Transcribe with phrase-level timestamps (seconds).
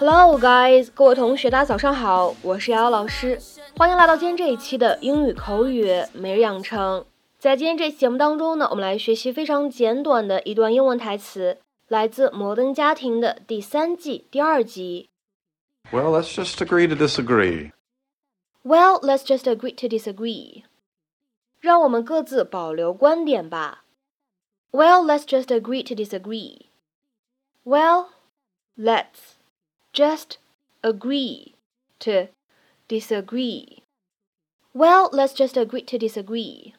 [0.00, 0.88] Hello, guys！
[0.94, 3.36] 各位同学，大家早上好，我是瑶瑶老师，
[3.76, 7.04] 欢迎来到今天这一期的英语口语每日养成。
[7.36, 11.58] 在今天这期节目当中呢，我们来学习非常简短的一段英文台词，
[11.88, 15.08] 来自《摩登家庭》的第三季第二集。
[15.90, 17.72] Well, let's just agree to disagree.
[18.62, 20.62] Well, let's just agree to disagree.
[21.58, 23.82] 让我们各自保留观点吧。
[24.70, 26.66] Well, let's just agree to disagree.
[27.64, 28.10] Well,
[28.76, 29.34] let's
[29.93, 30.37] just
[30.81, 31.53] agree
[31.99, 32.27] to
[32.87, 33.83] disagree.
[34.73, 36.73] Well, let's just agree to disagree.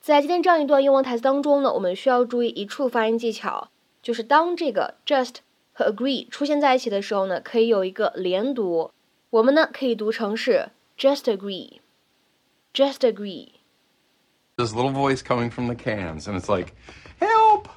[0.00, 3.70] 在今天这样一段英文台词当中呢，我们需要注意一处发音技巧，
[4.02, 5.36] 就是当这个 just
[5.72, 8.90] 和 agree 出现在一起的时候呢，可以有一个连读。
[9.30, 16.74] 我们呢可以读成是 just agree，just agree。This little voice coming from the cans, and it's like,
[17.18, 17.68] "Help!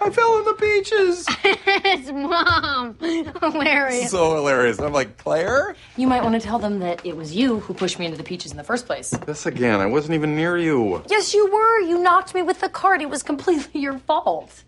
[0.00, 2.96] I fell in the beaches." it's mom.
[3.40, 4.10] Hilarious.
[4.10, 4.78] so hilarious.
[4.78, 7.98] I'm like, Claire, You might want to tell them that it was you who pushed
[7.98, 9.10] me into the peaches in the first place.
[9.10, 9.80] this again.
[9.80, 11.02] I wasn't even near you.
[11.08, 11.80] Yes, you were.
[11.80, 13.00] You knocked me with the cart.
[13.02, 14.62] It was completely your fault.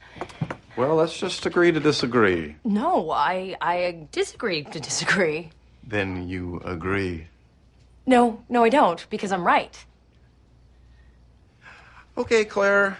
[0.77, 2.57] Well, let's just agree to disagree.
[2.65, 5.51] No, I I disagree to disagree.
[5.83, 7.27] Then you agree.
[8.07, 9.85] No, no, I don't, because I'm right.
[12.17, 12.97] Okay, Claire,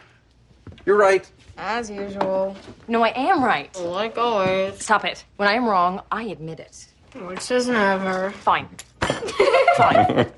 [0.89, 1.25] you're right.
[1.59, 2.57] As usual.
[2.87, 3.69] No, I am right.
[3.77, 5.25] Like always, Stop it.
[5.37, 6.87] When I am wrong, I admit it.
[7.15, 8.31] which is never.
[8.31, 8.69] Fine.
[9.77, 10.29] Fine.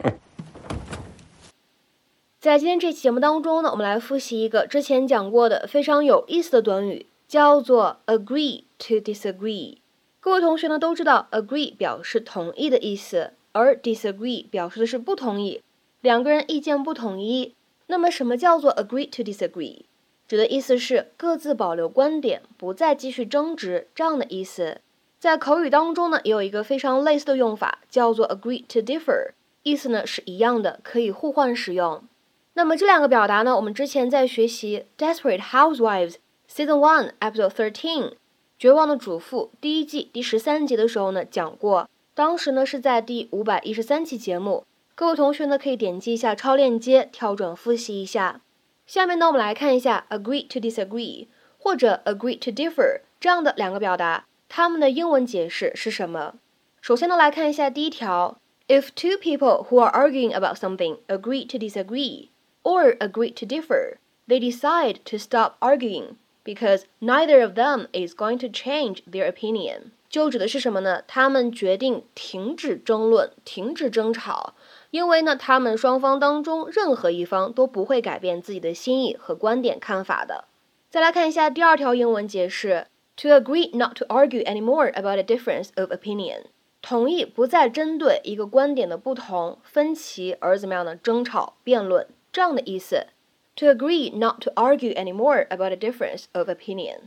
[2.41, 9.77] 在今天这期节目当中呢，我们来复习一个之前讲过的非常有意思的短语，叫做 agree to disagree。
[10.21, 15.63] 各位同学呢都知道，agree 表示同意的意思，而 disagree 表示的是不同意，
[16.01, 17.55] 两个人意见不统一。
[17.89, 19.83] 那么什么叫做 agree to disagree？
[20.31, 24.81] 指的意思是各自保留观点，不再继续争执这样的意思。
[25.19, 29.33] 在口语当中呢，也有一个非常类似的用法，叫做 agree to differ，
[29.65, 32.05] 意思呢是一样的，可以互换使用。
[32.53, 36.13] 那么这两个表达呢，我们之前在学习《Desperate Housewives》
[36.49, 38.03] Season One Episode Thirteen
[38.57, 44.63] 《绝望的主妇》第一季第十三集的时候呢讲过，当时呢是在第五百一十三期节目。
[44.95, 48.41] 各位同学呢可以点击一下超链接，跳转复习一下。
[48.90, 56.36] 下面呢我们来看一下 agree to disagree 或者 agree to differ 这样的两个表达，它们的英文解释是什么？
[56.82, 62.30] 首先呢来看一下第一条，If two people who are arguing about something agree to disagree
[62.64, 63.98] or agree to differ,
[64.28, 69.92] they decide to stop arguing because neither of them is going to change their opinion.
[70.10, 71.04] 就指的是什么呢？
[71.08, 74.54] 他们决定停止争论，停止争吵，
[74.91, 80.45] 因为呢，他们双方当中任何一方都不会改变自己的心意和观点看法的。
[80.89, 82.87] 再来看一下第二条英文解释
[83.17, 86.47] ：To agree not to argue anymore about a difference of opinion，
[86.83, 92.09] 同意不再针对一个观点的不同、分歧而怎么样的争吵、辩论。
[92.33, 93.07] 这样的意思
[93.55, 97.03] ，to agree not to argue anymore about a difference of opinion。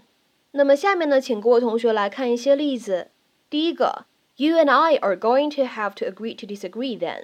[0.51, 3.09] 那么下面呢，请各位同学来看一些例子。
[3.49, 4.05] 第一个
[4.37, 7.23] ，You and I are going to have to agree to disagree then。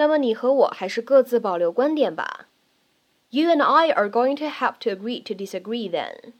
[0.00, 2.48] 那么你和我还是各自保留观点吧。
[3.28, 6.32] You and I are going to have to agree to disagree then。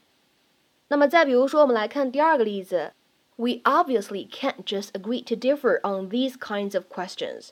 [0.87, 2.93] 那么再比如说，我们来看第二个例子
[3.35, 7.49] ，We obviously can't just agree to differ on these kinds of questions。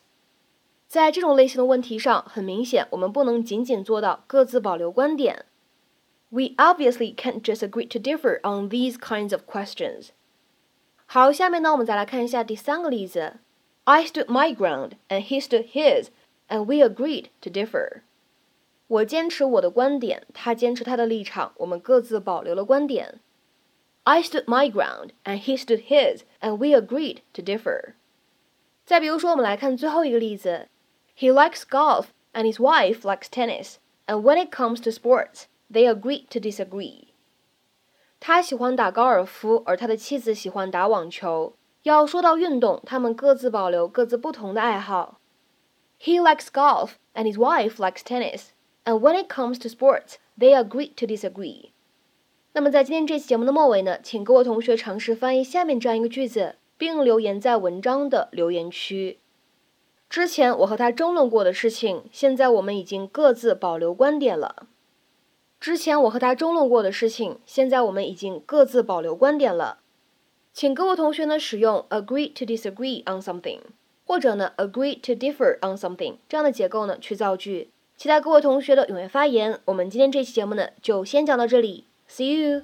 [0.87, 5.45] 在这种类型的问题上，很明显，我们不能仅仅做到各自保留观点。
[6.29, 10.07] We obviously can't just agree to differ on these kinds of questions。
[11.05, 13.35] 好，下面呢，我们再来看一下第三个例子。
[13.88, 16.08] I stood my ground and he stood his,
[16.48, 18.02] and we agreed to differ。
[18.86, 23.20] 我坚持我的观点，他坚持他的立场，我们各自保留了观点。
[24.04, 27.94] I stood my ground and he stood his, and we agreed to differ。
[28.84, 30.68] 再比如说，我们来看最后一个例子。
[31.16, 33.76] He likes golf and his wife likes tennis,
[34.06, 37.04] and when it comes to sports, they agree to disagree.
[38.20, 41.54] 他喜欢打高尔夫，而他的妻子喜欢打网球。
[41.83, 45.19] 要说到运动，他们各自保留各自不同的爱好。
[46.01, 48.47] He likes golf and his wife likes tennis,
[48.85, 51.71] and when it comes to sports, they agree to disagree.
[52.53, 59.19] 那么在今天这期节目的末尾呢，请各位同学尝试翻译下面这样一个句子，并留言在文章的留言区。
[60.09, 64.67] 之前我和他争论过的事情，现在我们已经各自保留观点了。
[65.59, 69.79] 之前我和他争论过的事情，现在我们已经各自保留观点了。
[70.59, 73.61] 请各位同学呢使用 agree to disagree on something，
[74.05, 77.69] 或者呢 agree to differ on something 这样的结构呢去造句。
[77.95, 79.57] 期待各位同学的踊跃发言。
[79.63, 82.63] 我们今天这期节目呢就先讲到这里，See you。